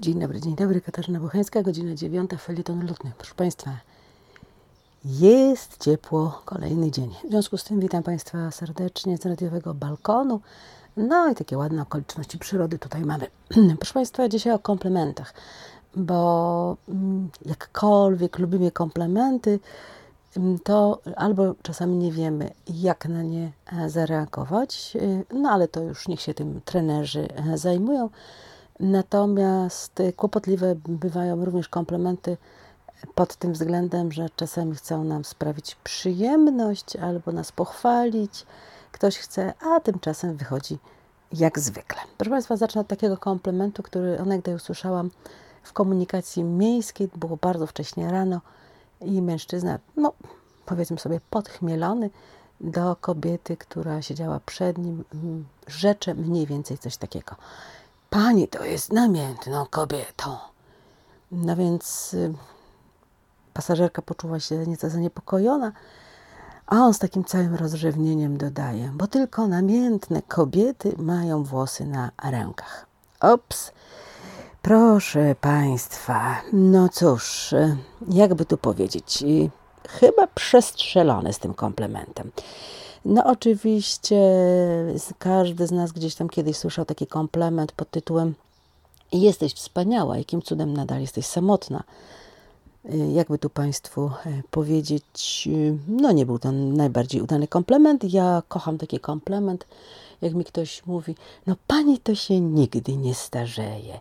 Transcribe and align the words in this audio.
Dzień 0.00 0.20
dobry, 0.20 0.40
dzień 0.40 0.56
dobry. 0.56 0.80
Katarzyna 0.80 1.20
Bocheńska, 1.20 1.62
godzina 1.62 1.94
dziewiąta, 1.94 2.36
felieton 2.36 2.86
lotny. 2.86 3.12
Proszę 3.18 3.34
Państwa, 3.34 3.70
jest 5.04 5.84
ciepło, 5.84 6.42
kolejny 6.44 6.90
dzień. 6.90 7.14
W 7.24 7.30
związku 7.30 7.56
z 7.56 7.64
tym 7.64 7.80
witam 7.80 8.02
Państwa 8.02 8.50
serdecznie 8.50 9.18
z 9.18 9.26
radiowego 9.26 9.74
balkonu. 9.74 10.40
No 10.96 11.28
i 11.28 11.34
takie 11.34 11.58
ładne 11.58 11.82
okoliczności 11.82 12.38
przyrody 12.38 12.78
tutaj 12.78 13.04
mamy. 13.04 13.26
Proszę 13.80 13.94
Państwa, 13.94 14.28
dzisiaj 14.28 14.52
o 14.52 14.58
komplementach, 14.58 15.34
bo 15.96 16.76
mm, 16.88 17.30
jakkolwiek 17.46 18.38
lubimy 18.38 18.70
komplementy, 18.70 19.60
mm, 20.36 20.58
to 20.58 21.00
albo 21.16 21.54
czasami 21.62 21.96
nie 21.96 22.12
wiemy, 22.12 22.50
jak 22.68 23.08
na 23.08 23.22
nie 23.22 23.52
e, 23.72 23.90
zareagować, 23.90 24.96
y, 24.96 25.24
no 25.34 25.50
ale 25.50 25.68
to 25.68 25.82
już 25.82 26.08
niech 26.08 26.20
się 26.20 26.34
tym 26.34 26.60
trenerzy 26.64 27.28
e, 27.52 27.58
zajmują. 27.58 28.10
Natomiast 28.80 30.02
kłopotliwe 30.16 30.74
bywają 30.88 31.44
również 31.44 31.68
komplementy 31.68 32.36
pod 33.14 33.36
tym 33.36 33.52
względem, 33.52 34.12
że 34.12 34.28
czasami 34.36 34.74
chcą 34.74 35.04
nam 35.04 35.24
sprawić 35.24 35.74
przyjemność 35.74 36.96
albo 36.96 37.32
nas 37.32 37.52
pochwalić. 37.52 38.46
Ktoś 38.92 39.18
chce, 39.18 39.54
a 39.60 39.80
tymczasem 39.80 40.36
wychodzi 40.36 40.78
jak 41.32 41.58
zwykle. 41.58 41.98
Proszę 42.18 42.30
Państwa, 42.30 42.56
zacznę 42.56 42.80
od 42.80 42.86
takiego 42.86 43.16
komplementu, 43.16 43.82
który 43.82 44.20
onegdaj 44.20 44.54
usłyszałam 44.54 45.10
w 45.62 45.72
komunikacji 45.72 46.44
miejskiej. 46.44 47.08
Było 47.16 47.36
bardzo 47.36 47.66
wcześnie 47.66 48.10
rano 48.10 48.40
i 49.00 49.22
mężczyzna, 49.22 49.78
no 49.96 50.12
powiedzmy 50.66 50.98
sobie, 50.98 51.20
podchmielony 51.30 52.10
do 52.60 52.96
kobiety, 52.96 53.56
która 53.56 54.02
siedziała 54.02 54.40
przed 54.46 54.78
nim, 54.78 55.04
rzecze 55.66 56.14
mniej 56.14 56.46
więcej 56.46 56.78
coś 56.78 56.96
takiego. 56.96 57.36
Pani 58.16 58.48
to 58.48 58.64
jest 58.64 58.92
namiętną 58.92 59.66
kobietą. 59.70 60.36
No 61.32 61.56
więc 61.56 62.14
y, 62.14 62.34
pasażerka 63.54 64.02
poczuła 64.02 64.40
się 64.40 64.56
nieco 64.66 64.90
zaniepokojona, 64.90 65.72
a 66.66 66.76
on 66.76 66.94
z 66.94 66.98
takim 66.98 67.24
całym 67.24 67.54
rozrzewnieniem 67.54 68.36
dodaje, 68.36 68.90
bo 68.94 69.06
tylko 69.06 69.46
namiętne 69.46 70.22
kobiety 70.22 70.94
mają 70.98 71.44
włosy 71.44 71.84
na 71.84 72.10
rękach. 72.22 72.86
Ops, 73.20 73.72
proszę 74.62 75.34
Państwa, 75.40 76.36
no 76.52 76.88
cóż, 76.88 77.52
y, 77.52 77.76
jakby 78.08 78.44
tu 78.44 78.58
powiedzieć, 78.58 79.22
y, 79.22 79.50
chyba 79.88 80.26
przestrzelone 80.26 81.32
z 81.32 81.38
tym 81.38 81.54
komplementem. 81.54 82.30
No 83.08 83.24
oczywiście 83.24 84.20
każdy 85.18 85.66
z 85.66 85.72
nas 85.72 85.92
gdzieś 85.92 86.14
tam 86.14 86.28
kiedyś 86.28 86.56
słyszał 86.56 86.84
taki 86.84 87.06
komplement 87.06 87.72
pod 87.72 87.90
tytułem 87.90 88.34
jesteś 89.12 89.54
wspaniała, 89.54 90.18
jakim 90.18 90.42
cudem 90.42 90.72
nadal 90.72 91.00
jesteś 91.00 91.26
samotna. 91.26 91.82
Y, 92.84 93.12
jakby 93.12 93.38
tu 93.38 93.50
Państwu 93.50 94.10
e, 94.26 94.42
powiedzieć, 94.50 95.48
y, 95.52 95.78
no 95.88 96.12
nie 96.12 96.26
był 96.26 96.38
to 96.38 96.52
najbardziej 96.52 97.22
udany 97.22 97.48
komplement. 97.48 98.04
Ja 98.04 98.42
kocham 98.48 98.78
taki 98.78 99.00
komplement, 99.00 99.66
jak 100.22 100.34
mi 100.34 100.44
ktoś 100.44 100.86
mówi, 100.86 101.14
no 101.46 101.56
Pani 101.66 101.98
to 101.98 102.14
się 102.14 102.40
nigdy 102.40 102.96
nie 102.96 103.14
starzeje. 103.14 103.98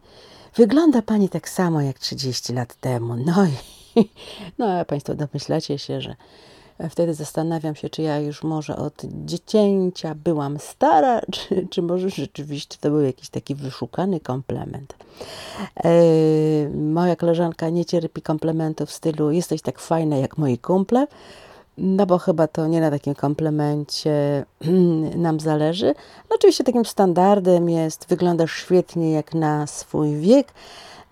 Wygląda 0.55 1.01
Pani 1.01 1.29
tak 1.29 1.49
samo 1.49 1.81
jak 1.81 1.99
30 1.99 2.53
lat 2.53 2.75
temu. 2.75 3.15
No 3.15 3.45
i 3.45 3.53
no, 4.57 4.85
Państwo 4.85 5.15
domyślacie 5.15 5.79
się, 5.79 6.01
że 6.01 6.15
Wtedy 6.89 7.13
zastanawiam 7.13 7.75
się, 7.75 7.89
czy 7.89 8.01
ja 8.01 8.19
już 8.19 8.43
może 8.43 8.75
od 8.75 9.01
dziecięcia 9.25 10.15
byłam 10.15 10.59
stara, 10.59 11.21
czy, 11.33 11.67
czy 11.69 11.81
może 11.81 12.09
rzeczywiście 12.09 12.77
to 12.81 12.89
był 12.89 13.01
jakiś 13.01 13.29
taki 13.29 13.55
wyszukany 13.55 14.19
komplement. 14.19 14.95
E, 15.83 15.89
moja 16.69 17.15
koleżanka 17.15 17.69
nie 17.69 17.85
cierpi 17.85 18.21
komplementów 18.21 18.89
w 18.89 18.93
stylu 18.93 19.31
jesteś 19.31 19.61
tak 19.61 19.79
fajna 19.79 20.17
jak 20.17 20.37
moi 20.37 20.57
kumple, 20.57 21.07
no 21.77 22.05
bo 22.05 22.17
chyba 22.17 22.47
to 22.47 22.67
nie 22.67 22.81
na 22.81 22.91
takim 22.91 23.15
komplemencie 23.15 24.45
nam 25.15 25.39
zależy. 25.39 25.95
No 26.29 26.35
oczywiście 26.35 26.63
takim 26.63 26.85
standardem 26.85 27.69
jest 27.69 28.05
wyglądasz 28.09 28.51
świetnie 28.51 29.11
jak 29.11 29.33
na 29.33 29.67
swój 29.67 30.15
wiek, 30.15 30.53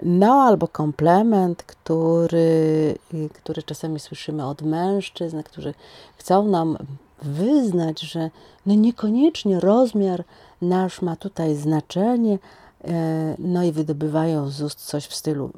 no 0.05 0.33
albo 0.33 0.67
komplement, 0.67 1.63
który, 1.63 2.95
który 3.33 3.63
czasami 3.63 3.99
słyszymy 3.99 4.47
od 4.47 4.61
mężczyzn, 4.61 5.43
którzy 5.43 5.73
chcą 6.17 6.47
nam 6.47 6.77
wyznać, 7.21 8.01
że 8.01 8.29
no 8.65 8.73
niekoniecznie 8.73 9.59
rozmiar 9.59 10.23
nasz 10.61 11.01
ma 11.01 11.15
tutaj 11.15 11.55
znaczenie, 11.55 12.39
e, 12.83 13.35
no 13.39 13.63
i 13.63 13.71
wydobywają 13.71 14.49
z 14.49 14.61
ust 14.61 14.85
coś 14.85 15.05
w 15.05 15.15
stylu, 15.15 15.49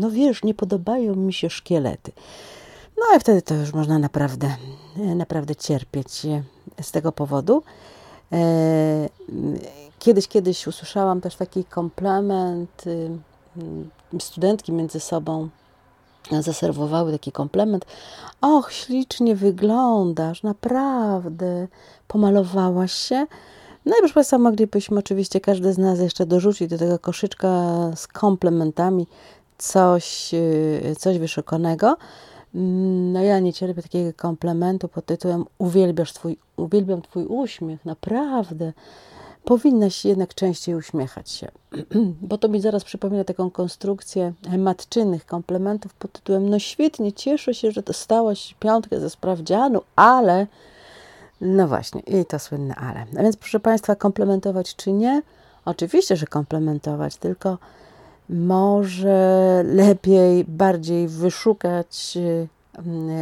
no 0.00 0.10
wiesz, 0.10 0.44
nie 0.44 0.54
podobają 0.54 1.14
mi 1.14 1.32
się 1.32 1.50
szkielety. 1.50 2.12
No 2.96 3.16
i 3.16 3.20
wtedy 3.20 3.42
to 3.42 3.54
już 3.54 3.72
można 3.72 3.98
naprawdę, 3.98 4.56
naprawdę 4.96 5.56
cierpieć 5.56 6.26
z 6.82 6.90
tego 6.90 7.12
powodu. 7.12 7.62
E, 8.32 9.08
kiedyś, 9.98 10.28
kiedyś 10.28 10.66
usłyszałam 10.66 11.20
też 11.20 11.36
taki 11.36 11.64
komplement, 11.64 12.84
Mm, 12.86 13.22
studentki 14.20 14.72
między 14.72 15.00
sobą 15.00 15.48
zaserwowały 16.30 17.12
taki 17.12 17.32
komplement. 17.32 17.86
Och, 18.40 18.72
ślicznie 18.72 19.36
wyglądasz, 19.36 20.42
naprawdę. 20.42 21.68
Pomalowałaś 22.08 22.92
się? 22.92 23.26
No 23.86 23.96
i 23.96 23.98
proszę 23.98 24.14
Państwa, 24.14 24.38
moglibyśmy 24.38 24.98
oczywiście 24.98 25.40
każdy 25.40 25.72
z 25.72 25.78
nas 25.78 25.98
jeszcze 25.98 26.26
dorzucić 26.26 26.70
do 26.70 26.78
tego 26.78 26.98
koszyczka 26.98 27.48
z 27.94 28.06
komplementami 28.06 29.06
coś, 29.58 30.34
y, 30.34 30.96
coś 30.98 31.18
wyszukanego. 31.18 31.96
Mm, 32.54 33.12
no 33.12 33.22
ja 33.22 33.38
nie 33.38 33.52
cierpię 33.52 33.82
takiego 33.82 34.10
komplementu 34.16 34.88
pod 34.88 35.06
tytułem 35.06 35.44
uwielbiasz 35.58 36.12
twój, 36.12 36.38
uwielbiam 36.56 37.02
Twój 37.02 37.26
uśmiech, 37.26 37.84
naprawdę 37.84 38.72
powinnaś 39.46 40.04
jednak 40.04 40.34
częściej 40.34 40.74
uśmiechać 40.74 41.30
się, 41.30 41.48
bo 42.28 42.38
to 42.38 42.48
mi 42.48 42.60
zaraz 42.60 42.84
przypomina 42.84 43.24
taką 43.24 43.50
konstrukcję 43.50 44.32
matczynych 44.58 45.26
komplementów 45.26 45.94
pod 45.94 46.12
tytułem 46.12 46.50
no 46.50 46.58
świetnie, 46.58 47.12
cieszę 47.12 47.54
się, 47.54 47.70
że 47.70 47.82
dostałaś 47.82 48.54
piątkę 48.60 49.00
ze 49.00 49.10
sprawdzianu, 49.10 49.82
ale 49.96 50.46
no 51.40 51.68
właśnie, 51.68 52.00
i 52.00 52.24
to 52.24 52.38
słynne 52.38 52.74
ale. 52.74 53.06
A 53.18 53.22
więc 53.22 53.36
proszę 53.36 53.60
Państwa, 53.60 53.94
komplementować 53.94 54.76
czy 54.76 54.92
nie? 54.92 55.22
Oczywiście, 55.64 56.16
że 56.16 56.26
komplementować, 56.26 57.16
tylko 57.16 57.58
może 58.28 59.62
lepiej, 59.66 60.44
bardziej 60.44 61.08
wyszukać 61.08 62.16
mm, 62.16 62.48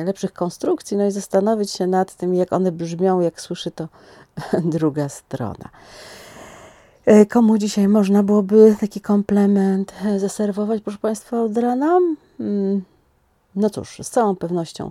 lepszych 0.04 0.32
konstrukcji, 0.32 0.96
no 0.96 1.06
i 1.06 1.10
zastanowić 1.10 1.70
się 1.70 1.86
nad 1.86 2.14
tym, 2.14 2.34
jak 2.34 2.52
one 2.52 2.72
brzmią, 2.72 3.20
jak 3.20 3.40
słyszy 3.40 3.70
to 3.70 3.88
druga 4.74 5.08
strona. 5.08 5.70
E, 7.06 7.26
komu 7.26 7.58
dzisiaj 7.58 7.88
można 7.88 8.22
byłoby 8.22 8.76
taki 8.80 9.00
komplement 9.00 9.92
e, 10.04 10.20
zaserwować, 10.20 10.82
proszę 10.82 10.98
Państwa, 10.98 11.42
od 11.42 11.58
rana? 11.58 11.98
Mm, 12.40 12.84
no 13.56 13.70
cóż, 13.70 13.98
z 14.02 14.10
całą 14.10 14.36
pewnością 14.36 14.90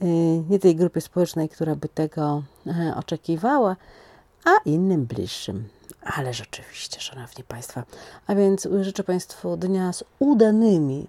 e, 0.00 0.06
nie 0.50 0.58
tej 0.58 0.76
grupie 0.76 1.00
społecznej, 1.00 1.48
która 1.48 1.76
by 1.76 1.88
tego 1.88 2.42
oczekiwała, 2.96 3.76
a 4.44 4.50
innym 4.64 5.06
bliższym. 5.06 5.68
Ale 6.02 6.34
rzeczywiście, 6.34 7.00
Szanowni 7.00 7.44
Państwo. 7.44 7.82
A 8.26 8.34
więc 8.34 8.68
życzę 8.80 9.04
Państwu 9.04 9.56
dnia 9.56 9.92
z 9.92 10.04
udanymi, 10.18 11.06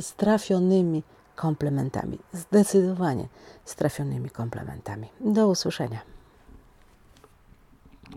z 0.00 0.12
trafionymi 0.12 1.02
komplementami. 1.38 2.18
Zdecydowanie 2.32 3.28
z 3.64 3.74
trafionymi 3.74 4.30
komplementami. 4.30 5.08
Do 5.20 5.48
usłyszenia. 5.48 6.17